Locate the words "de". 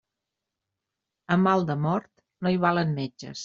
1.69-1.77